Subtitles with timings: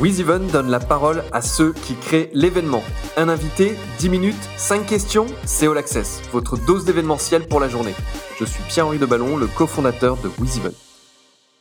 [0.00, 2.84] WizEven donne la parole à ceux qui créent l'événement.
[3.16, 7.94] Un invité, 10 minutes, 5 questions, c'est All Access, votre dose d'événementiel pour la journée.
[8.38, 10.72] Je suis Pierre-Henri de Ballon, le cofondateur de WizEven.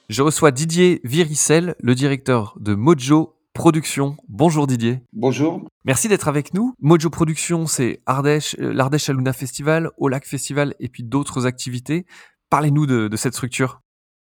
[0.09, 4.17] Je reçois Didier Viricel, le directeur de Mojo Production.
[4.27, 5.01] Bonjour Didier.
[5.13, 5.67] Bonjour.
[5.83, 6.75] Merci d'être avec nous.
[6.79, 12.05] Mojo Production, c'est Ardèche, l'Ardèche Aluna Festival, Au Lac Festival et puis d'autres activités.
[12.51, 13.81] Parlez-nous de, de cette structure.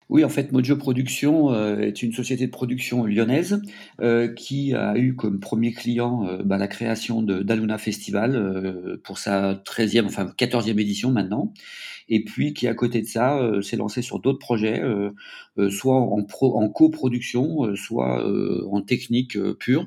[0.08, 3.62] Oui, en fait, Mojo Production euh, est une société de production lyonnaise
[4.00, 9.54] euh, qui a eu comme premier client euh, bah, la création d'Aluna Festival pour sa
[9.54, 11.52] 13e, enfin 14e édition maintenant,
[12.08, 14.82] et puis qui à côté de ça s'est lancé sur d'autres projets,
[15.70, 18.24] soit en, pro, en coproduction, soit
[18.70, 19.86] en technique pure.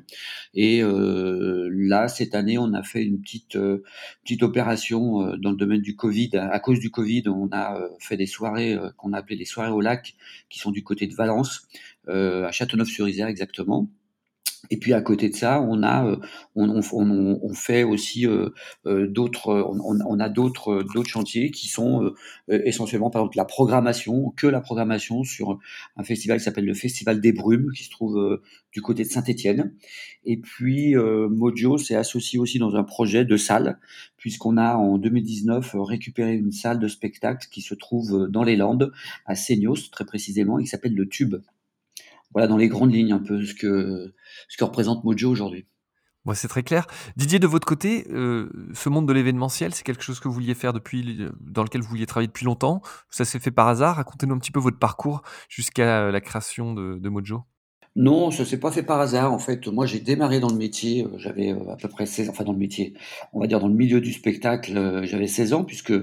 [0.54, 3.58] Et là, cette année, on a fait une petite
[4.24, 6.30] petite opération dans le domaine du Covid.
[6.34, 9.80] À cause du Covid, on a fait des soirées qu'on a appelées les soirées au
[9.80, 10.05] lac
[10.48, 11.66] qui sont du côté de Valence,
[12.08, 13.88] euh, à Châteauneuf-sur-Isère exactement.
[14.70, 16.16] Et puis à côté de ça, on a, euh,
[16.54, 18.50] on, on, on fait aussi euh,
[18.86, 22.12] euh d'autres, on, on, a d'autres, d'autres chantiers qui sont
[22.48, 25.58] essentiellement par exemple la programmation, que la programmation sur
[25.96, 28.40] un festival qui s'appelle le Festival des Brumes, qui se trouve
[28.72, 29.74] du côté de Saint-Étienne.
[30.24, 33.78] Et puis Mojo s'est associé aussi dans un projet de salle,
[34.16, 38.92] puisqu'on a en 2019 récupéré une salle de spectacle qui se trouve dans les Landes,
[39.26, 41.36] à Seignos très précisément, et qui s'appelle le Tube
[42.36, 44.12] voilà dans les grandes lignes un peu ce que,
[44.60, 45.66] représente Mojo aujourd'hui.
[46.26, 46.86] Moi, c'est très clair.
[47.16, 50.54] Didier, de votre côté, euh, ce monde de l'événementiel, c'est quelque chose que vous vouliez
[50.54, 52.82] faire depuis, dans lequel vous vouliez travailler depuis longtemps?
[53.08, 53.96] Ça s'est fait par hasard?
[53.96, 57.42] Racontez-nous un petit peu votre parcours jusqu'à la création de Mojo.
[57.96, 59.32] Non, ça s'est pas fait par hasard.
[59.32, 61.04] En fait, moi, j'ai démarré dans le métier.
[61.04, 62.92] Euh, j'avais euh, à peu près 16, enfin dans le métier,
[63.32, 64.76] on va dire dans le milieu du spectacle.
[64.76, 65.94] Euh, j'avais 16 ans puisque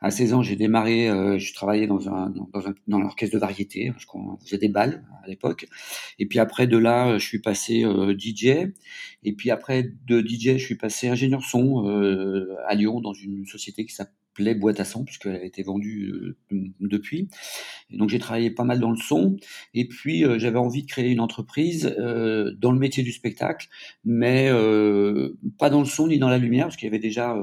[0.00, 1.08] à 16 ans, j'ai démarré.
[1.38, 5.28] je travaillais dans un dans, un, dans l'orchestre de variété qu'on faisait des balles à
[5.28, 5.66] l'époque.
[6.18, 7.84] Et puis après de là, je suis passé
[8.18, 8.72] DJ.
[9.22, 11.84] Et puis après de DJ, je suis passé ingénieur son
[12.66, 16.36] à Lyon dans une société qui s'appelle plaît boîte à son puisqu'elle a été vendue
[16.52, 17.28] euh, depuis.
[17.90, 19.36] Et donc j'ai travaillé pas mal dans le son
[19.74, 23.68] et puis euh, j'avais envie de créer une entreprise euh, dans le métier du spectacle,
[24.04, 24.50] mais
[25.58, 27.36] pas dans le son ni dans la lumière parce qu'il y avait déjà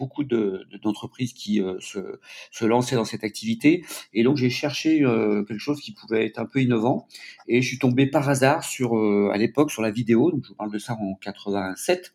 [0.00, 2.18] beaucoup d'entreprises qui se,
[2.50, 3.84] se lançaient dans cette activité.
[4.12, 4.98] Et donc j'ai cherché
[5.46, 7.06] quelque chose qui pouvait être un peu innovant
[7.46, 8.96] et je suis tombé par hasard sur
[9.30, 10.32] à l'époque sur la vidéo.
[10.32, 12.14] Donc je vous parle de ça en 87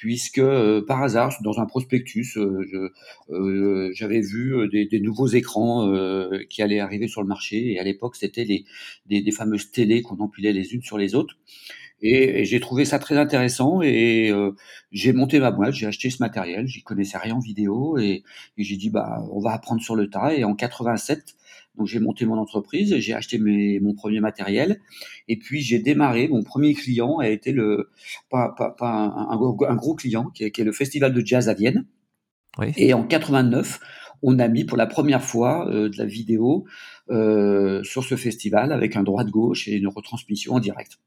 [0.00, 2.90] puisque euh, par hasard, dans un prospectus, euh,
[3.28, 5.92] euh, j'avais vu des, nouveaux écrans
[6.48, 7.72] qui allaient arriver sur le marché.
[7.72, 8.64] Et à l'époque, c'était des,
[9.06, 11.36] des, fameuses télés qu'on empilait les unes sur les autres.
[12.02, 14.32] Et, j'ai trouvé ça très intéressant et
[14.90, 18.22] j'ai monté ma boîte, j'ai acheté ce matériel, j'y connaissais rien en vidéo et,
[18.56, 20.34] et j'ai dit bah on va apprendre sur le tas.
[20.34, 21.36] Et en 87,
[21.76, 24.80] donc j'ai monté mon entreprise, j'ai acheté mes, mon premier matériel
[25.28, 26.28] et puis j'ai démarré.
[26.28, 27.90] Mon premier client a été le
[28.28, 31.48] pas, pas, pas un, un, gros client qui est, qui est, le festival de jazz
[31.48, 31.86] à Vienne.
[32.58, 32.72] Oui.
[32.76, 33.80] Et en 89,
[34.22, 36.64] on a mis pour la première fois euh, de la vidéo
[37.10, 40.98] euh, sur ce festival avec un droit de gauche et une retransmission en direct.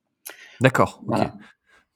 [0.61, 1.01] D'accord.
[1.05, 1.33] Voilà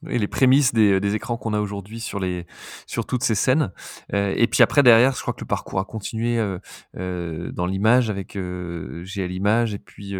[0.08, 2.46] et les prémices des, des écrans qu'on a aujourd'hui sur les
[2.86, 3.72] sur toutes ces scènes.
[4.14, 6.60] Euh, et puis après derrière, je crois que le parcours a continué euh,
[6.98, 10.14] euh, dans l'image avec euh, GL Image et puis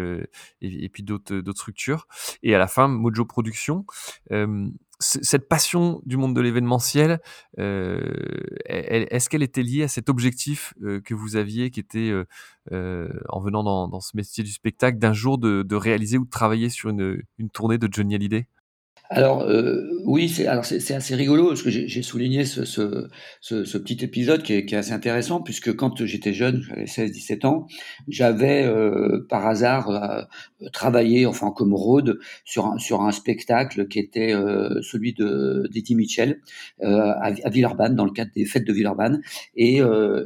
[0.60, 2.06] et, puis d'autres d'autres structures.
[2.42, 3.84] Et à la fin, Mojo Production.
[5.00, 7.20] cette passion du monde de l'événementiel,
[7.56, 12.12] est-ce qu'elle était liée à cet objectif que vous aviez, qui était
[12.72, 16.30] en venant dans, dans, ce métier du spectacle, d'un jour de, de, réaliser ou de
[16.30, 18.48] travailler sur une, une tournée de Johnny Hallyday?
[19.10, 23.08] Alors euh, oui, c'est alors c'est assez rigolo parce que j'ai souligné ce, ce,
[23.40, 26.84] ce, ce, petit épisode qui est, qui est, assez intéressant puisque quand j'étais jeune, j'avais
[26.84, 27.66] 16-17 ans,
[28.06, 33.98] j'avais euh, par hasard euh, travaillé enfin comme road sur un, sur un spectacle qui
[33.98, 36.42] était euh, celui de d'Eddie Mitchell
[36.82, 39.22] euh, à, à, Villeurbanne dans le cadre des fêtes de Villeurbanne
[39.56, 39.78] et,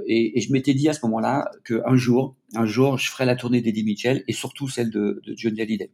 [0.06, 3.34] et, et je m'étais dit à ce moment-là qu'un jour un jour, je ferai la
[3.34, 5.90] tournée d'Eddie Mitchell et surtout celle de, de Johnny Hallyday.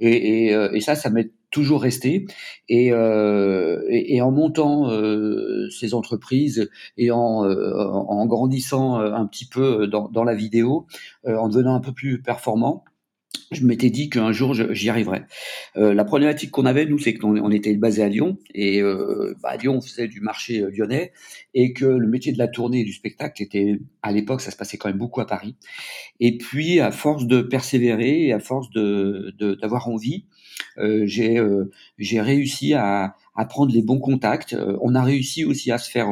[0.00, 2.26] Et, et, et ça, ça m'est toujours resté.
[2.68, 9.26] Et, euh, et, en montant euh, ces entreprises et en, euh, en grandissant euh, un
[9.26, 10.86] petit peu dans, la vidéo,
[11.26, 12.84] en devenant un peu plus performant,
[13.52, 15.26] je m'étais dit qu'un jour j'y arriverais.
[15.76, 19.34] Euh, la problématique qu'on avait, nous, c'est qu'on on était basé à Lyon, et euh,
[19.42, 21.12] bah, à Lyon, on faisait du marché euh, lyonnais,
[21.54, 24.56] et que le métier de la tournée et du spectacle était, à l'époque, ça se
[24.56, 25.56] passait quand même beaucoup à Paris.
[26.20, 30.26] Et puis, à force de persévérer, et à force de d'avoir envie,
[30.78, 34.52] euh, j'ai euh, j'ai réussi à, à prendre les bons contacts.
[34.52, 36.08] Euh, on a réussi aussi à se faire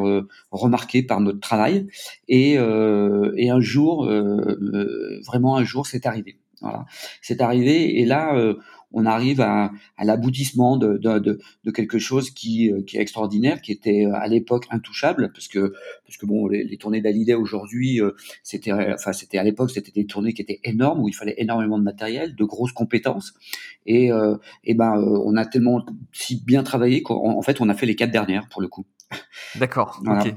[0.50, 1.86] remarquer par notre travail,
[2.28, 4.10] et, et un jour,
[5.26, 6.36] vraiment un jour, c'est arrivé.
[6.60, 6.86] Voilà,
[7.22, 8.54] c'est arrivé et là, euh,
[8.90, 9.70] on arrive à,
[10.02, 10.98] l'aboutissement de,
[11.74, 15.74] quelque chose qui, qui est extraordinaire, qui était à l'époque intouchable, parce que
[16.06, 18.00] parce que bon, les, les tournées d'Hallyday aujourd'hui,
[18.42, 21.78] c'était enfin c'était à l'époque c'était des tournées qui étaient énormes où il fallait énormément
[21.78, 23.34] de matériel, de grosses compétences
[23.84, 24.08] et
[24.64, 28.10] et ben on a tellement si bien travaillé qu'en fait on a fait les quatre
[28.10, 28.86] dernières pour le coup.
[29.56, 30.34] D'accord, OK.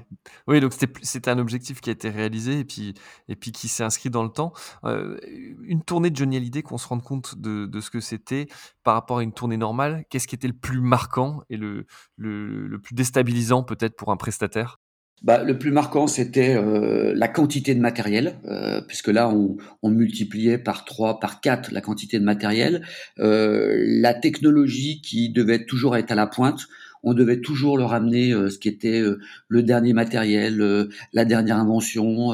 [0.47, 2.94] Oui, donc c'était un objectif qui a été réalisé et puis
[3.27, 4.53] et puis qui s'est inscrit dans le temps.
[4.85, 5.18] Euh,
[5.63, 8.47] une tournée de Johnny Hallyday, qu'on se rende compte de de ce que c'était
[8.83, 11.85] par rapport à une tournée normale, qu'est-ce qui était le plus marquant et le
[12.18, 14.79] le le plus déstabilisant peut-être pour un prestataire?
[15.21, 19.91] Bah, le plus marquant, c'était euh, la quantité de matériel, euh, puisque là, on, on,
[19.91, 22.83] multipliait par 3, par 4 la quantité de matériel.
[23.19, 26.65] Euh, la technologie qui devait toujours être à la pointe
[27.03, 31.25] on devait toujours leur amener euh, ce qui était euh, le dernier matériel, euh, la
[31.25, 32.31] dernière invention,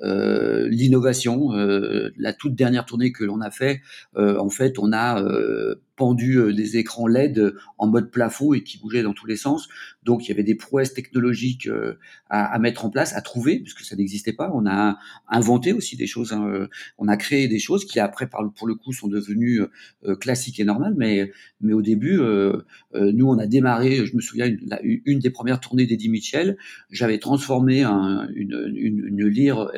[0.00, 1.50] l'innovation.
[1.52, 3.80] la toute dernière tournée que l'on a fait,
[4.16, 5.22] en fait, on a
[5.96, 9.68] pendu euh, des écrans LED en mode plafond et qui bougeaient dans tous les sens.
[10.04, 11.98] Donc il y avait des prouesses technologiques euh,
[12.28, 14.50] à, mettre en place, à trouver, puisque ça n'existait pas.
[14.54, 14.98] On a
[15.28, 18.74] inventé aussi des choses, hein, euh, on a créé des choses qui après, pour le
[18.74, 19.60] coup, sont devenues
[20.20, 20.94] classiques et normales.
[20.96, 22.20] Mais, mais au début,
[22.94, 26.58] nous, on a démarré, je me souviens, une, des premières tournées d'Eddie Mitchell,
[26.90, 29.70] j'avais transformé une, une, lyre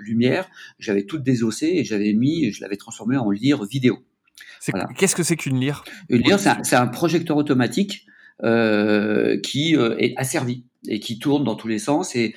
[0.00, 3.98] lumière, j'avais toute désossé et j'avais mis, je l'avais transformé en lyre vidéo.
[4.96, 5.84] Qu'est-ce que c'est qu'une lyre?
[6.08, 8.06] Une lyre, c'est un, projecteur automatique
[8.42, 12.34] euh, qui euh, est asservi et qui tourne dans tous les sens et,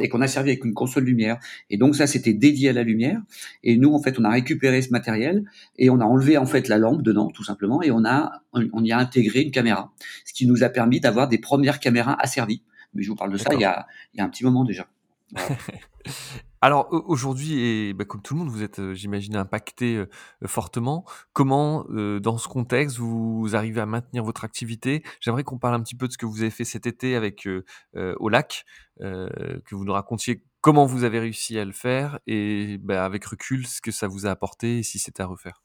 [0.00, 1.38] et qu'on a servi avec une console lumière.
[1.70, 3.20] Et donc ça, c'était dédié à la lumière.
[3.62, 5.44] Et nous, en fait, on a récupéré ce matériel
[5.76, 8.84] et on a enlevé en fait la lampe dedans, tout simplement, et on a on
[8.84, 9.92] y a intégré une caméra,
[10.24, 12.62] ce qui nous a permis d'avoir des premières caméras asservies.
[12.94, 14.64] Mais je vous parle de ça il y a, il y a un petit moment
[14.64, 14.86] déjà.
[16.64, 20.06] Alors aujourd'hui et bah, comme tout le monde, vous êtes, euh, j'imagine impacté, euh,
[20.46, 21.04] fortement.
[21.32, 25.02] Comment, euh, dans ce contexte, vous arrivez à maintenir votre activité?
[25.20, 27.48] J'aimerais qu'on parle un petit peu de ce que vous avez fait cet été avec,
[27.96, 28.64] au lac,
[29.00, 33.66] que vous nous racontiez comment vous avez réussi à le faire et bah, avec recul,
[33.66, 35.62] ce que ça vous a apporté et si c'était à refaire.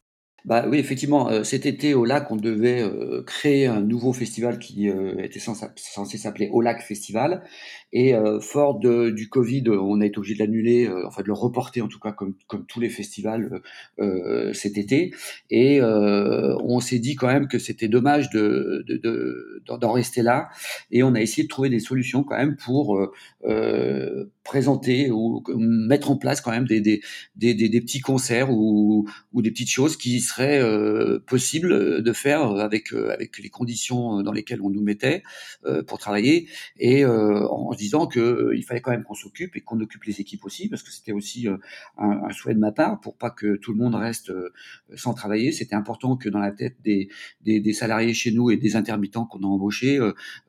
[0.48, 4.60] Bah oui, effectivement, euh, cet été au lac, on devait euh, créer un nouveau festival
[4.60, 7.44] qui euh, était censé, s'appeler Au Lac Festival.
[7.92, 11.82] Et fort de, du Covid, on a été obligé de l'annuler, enfin de le reporter
[11.82, 13.62] en tout cas comme, comme tous les festivals
[14.54, 15.14] cet été.
[15.50, 20.50] Et on s'est dit quand même que c'était dommage de, de, d'en rester là.
[20.92, 23.00] Et on a essayé de trouver des solutions quand même pour
[24.48, 27.02] présenter ou mettre en place quand même des, des,
[27.36, 32.44] des, des, petits concerts ou, ou des petites choses qui seraient euh, possibles de faire
[32.44, 35.22] avec, euh, avec les conditions dans lesquelles on nous mettait
[35.66, 36.48] euh, pour travailler
[36.78, 40.06] et euh, en se disant que il fallait quand même qu'on s'occupe et qu'on occupe
[40.06, 41.60] les équipes aussi parce que c'était aussi un,
[41.98, 44.32] un, souhait de ma part pour pas que tout le monde reste
[44.96, 45.52] sans travailler.
[45.52, 47.10] C'était important que dans la tête des,
[47.42, 50.00] des, salariés chez nous et des intermittents qu'on a embauchés,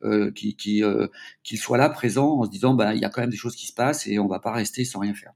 [0.03, 3.29] euh, qui, qu'ils soient là présents en se disant bah il y a quand même
[3.29, 5.33] des choses qui se passent et on va pas rester sans rien faire.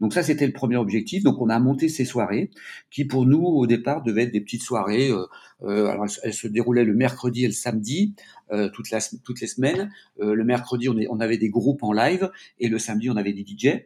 [0.00, 1.22] Donc ça, c'était le premier objectif.
[1.22, 2.50] Donc on a monté ces soirées
[2.90, 5.10] qui, pour nous, au départ, devaient être des petites soirées.
[5.10, 5.26] Euh,
[5.62, 8.14] euh elles, se déroulaient le mercredi et le samedi,
[8.52, 9.90] euh, toutes les semaines.
[10.18, 13.44] Le mercredi, on, on avait des groupes en live et le samedi, on avait des
[13.46, 13.84] DJ.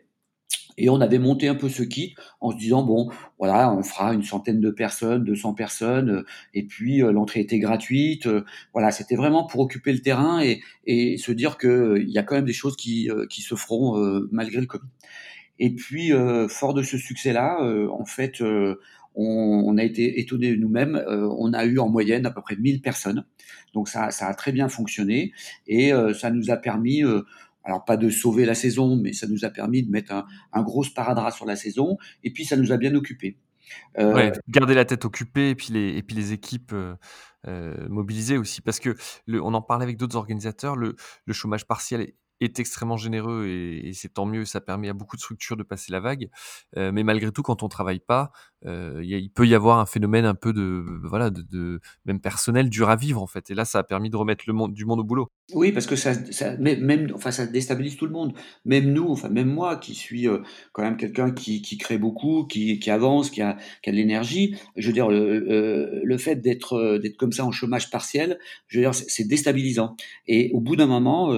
[0.76, 4.12] Et on avait monté un peu ce kit en se disant bon voilà on fera
[4.12, 6.22] une centaine de personnes, 200 personnes euh,
[6.52, 8.26] et puis euh, l'entrée était gratuite.
[8.26, 12.18] Euh, voilà c'était vraiment pour occuper le terrain et, et se dire que il y
[12.18, 13.98] a quand même des choses qui, qui se feront
[14.30, 14.88] malgré le Covid.
[15.58, 16.12] Et puis
[16.48, 17.58] fort de ce succès-là,
[17.90, 18.42] en fait
[19.14, 21.02] on, a été étonnés nous-mêmes.
[21.08, 23.24] on a eu en moyenne à peu près 1000 personnes.
[23.72, 25.32] Donc ça, ça a très bien fonctionné
[25.66, 27.02] et ça nous a permis
[27.64, 30.12] alors pas de sauver la saison, mais ça nous a permis de mettre
[30.52, 33.38] un, gros sparadrap sur la saison, et puis ça nous a bien occupés.
[33.98, 34.30] Euh...
[34.48, 36.94] garder la tête occupée et puis les, équipes euh,
[37.48, 38.94] euh, mobilisées aussi, parce que
[39.28, 40.94] on en parlait avec d'autres organisateurs, le,
[41.32, 45.56] chômage partiel est extrêmement généreux et, c'est tant mieux, ça permet à beaucoup de structures
[45.56, 46.28] de passer la vague.
[46.76, 48.32] Mais malgré tout, quand on travaille pas,
[48.64, 52.96] il peut y avoir un phénomène un peu de voilà de, même personnel dur à
[52.96, 53.50] vivre en fait.
[53.50, 55.30] Et là, ça a permis de remettre du monde au boulot.
[55.52, 58.32] Oui, parce que ça, ça même enfin ça déstabilise tout le monde.
[58.64, 60.38] Même nous, enfin même moi qui suis euh,
[60.72, 63.96] quand même quelqu'un qui, qui crée beaucoup, qui, qui avance, qui a, qui a de
[63.98, 64.56] l'énergie.
[64.76, 68.84] Je veux dire le, le fait d'être d'être comme ça en chômage partiel, je veux
[68.84, 69.96] dire c'est déstabilisant.
[70.26, 71.28] Et au bout d'un moment,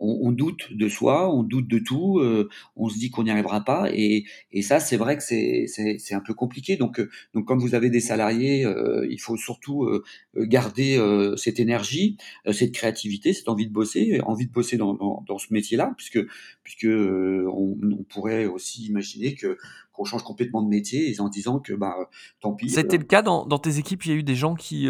[0.00, 3.30] on, on, doute de soi, on doute de tout, euh, on se dit qu'on n'y
[3.30, 6.76] arrivera pas, et, et ça, c'est vrai que c'est un peu compliqué.
[6.76, 9.88] Donc, euh, donc, comme vous avez des salariés, euh, il faut surtout
[10.36, 11.00] garder
[11.36, 12.16] cette énergie,
[12.52, 16.20] cette créativité, envie de bosser, envie de bosser dans, ce métier-là, puisque
[16.62, 19.58] puisque on, on, pourrait aussi imaginer que
[19.94, 21.94] qu'on change complètement de métier, en disant que bah
[22.40, 22.68] tant pis.
[22.68, 24.04] C'était le cas dans, dans, tes équipes.
[24.04, 24.88] Il y a eu des gens qui,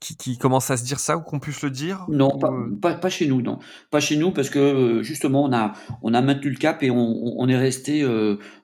[0.00, 2.04] qui, qui commencent à se dire ça ou qu'on puisse le dire.
[2.08, 3.58] Non, pas, pas, pas, chez nous, non,
[3.90, 5.72] pas chez nous parce que justement on a
[6.02, 8.04] on a maintenu le cap et on, on est resté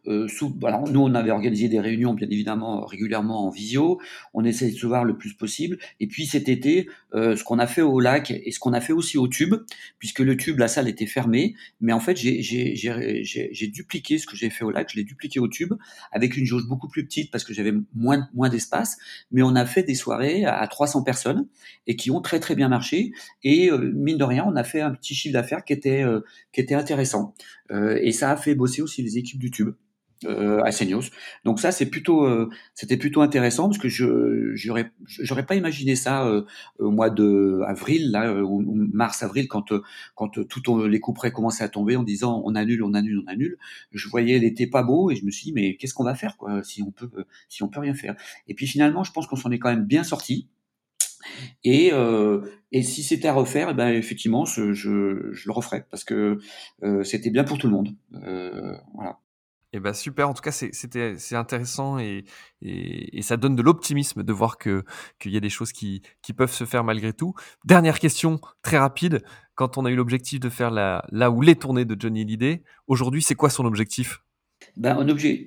[0.06, 4.00] euh, sous, alors nous, on avait organisé des réunions, bien évidemment, régulièrement en visio.
[4.32, 5.78] On essaie de se voir le plus possible.
[6.00, 8.80] Et puis cet été, euh, ce qu'on a fait au lac et ce qu'on a
[8.80, 9.54] fait aussi au tube,
[9.98, 14.50] puisque le tube, la salle était fermée, mais en fait, j'ai dupliqué ce que j'ai
[14.50, 15.69] fait au lac, je l'ai dupliqué au tube
[16.12, 18.98] avec une jauge beaucoup plus petite parce que j'avais moins, d'espace.
[19.32, 21.46] Mais on a fait des soirées à 300 personnes
[21.86, 23.12] et qui ont très très bien marché.
[23.42, 26.04] Et euh, mine de rien, on a fait un petit chiffre d'affaires qui était
[26.52, 27.34] qui était intéressant.
[27.70, 29.74] et ça a fait bosser aussi les équipes du tube
[30.26, 31.10] euh, à Seignos.
[31.44, 35.96] Donc ça, c'est plutôt, euh, c'était plutôt intéressant parce que je j'aurais j'aurais pas imaginé
[35.96, 36.42] ça euh,
[36.78, 38.62] au mois de avril là, ou
[38.92, 39.72] mars avril quand
[40.14, 43.56] quand tout les coups commençaient à tomber en disant on annule, on annule, on annule.
[43.92, 46.36] Je voyais l'été pas beau et je me suis dit mais qu'est-ce qu'on va faire
[46.36, 47.10] quoi si on peut
[47.48, 48.14] si on peut rien faire.
[48.48, 50.48] Et puis finalement, je pense qu'on s'en est quand même bien sorti.
[51.64, 52.40] Et, euh,
[52.72, 56.38] et si c'était à refaire, eh ben effectivement, je, je, je, le referais parce que
[56.82, 57.94] euh, c'était bien pour tout le monde.
[58.14, 59.19] Euh, voilà.
[59.72, 62.24] Eh ben super, en tout cas c'était c'est intéressant et,
[62.60, 64.84] et, ça donne de l'optimisme de voir que
[65.20, 67.34] qu'il y a des choses qui, qui peuvent se faire malgré tout.
[67.64, 69.22] Dernière question très rapide,
[69.54, 72.64] quand on a eu l'objectif de faire la, là où les tournées de Johnny Hallyday,
[72.88, 74.24] aujourd'hui c'est quoi son objectif?
[74.76, 74.94] Ben,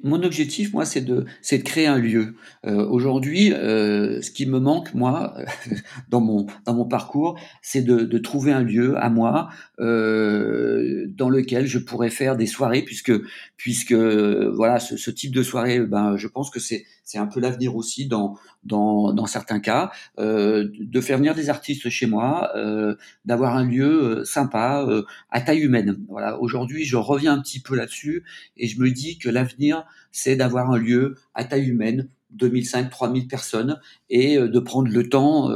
[0.04, 2.36] mon objectif, moi, c'est de, c'est de créer un lieu.
[2.66, 5.36] Euh, aujourd'hui, euh, ce qui me manque, moi,
[6.10, 9.50] dans mon dans mon parcours, c'est de, de trouver un lieu à moi
[9.80, 13.14] euh, dans lequel je pourrais faire des soirées, puisque
[13.58, 17.40] puisque voilà, ce, ce type de soirée, ben, je pense que c'est c'est un peu
[17.40, 22.96] l'avenir aussi dans dans, certains cas, euh, de faire venir des artistes chez moi, euh,
[23.26, 24.88] d'avoir un lieu euh, sympa,
[25.30, 25.98] à taille humaine.
[26.10, 26.40] Voilà.
[26.40, 28.24] Aujourd'hui, je reviens un petit peu là-dessus
[28.58, 33.28] et je me dis que l'avenir, c'est d'avoir un lieu à taille humaine 2005, 3000
[33.28, 33.80] personnes
[34.10, 35.50] et de prendre le temps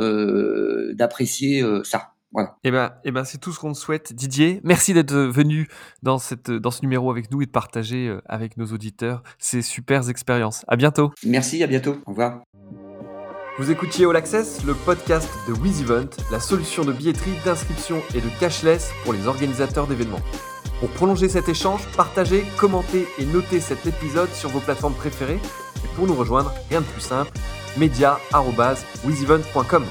[0.93, 2.16] d'apprécier ça.
[2.31, 2.57] Voilà.
[2.63, 4.13] Et eh ben, et eh ben, c'est tout ce qu'on souhaite.
[4.13, 5.67] Didier, merci d'être venu
[6.03, 10.09] dans cette, dans ce numéro avec nous et de partager avec nos auditeurs ces super
[10.09, 10.65] expériences.
[10.67, 11.11] À bientôt.
[11.23, 11.97] Merci, à bientôt.
[12.05, 12.41] Au revoir.
[13.59, 18.29] Vous écoutiez All Access, le podcast de WizEvent, la solution de billetterie, d'inscription et de
[18.39, 20.21] cashless pour les organisateurs d'événements.
[20.79, 25.39] Pour prolonger cet échange, partagez, commentez et notez cet épisode sur vos plateformes préférées.
[25.83, 27.31] Et pour nous rejoindre, rien de plus simple,
[27.77, 29.85] media.wizevent.com.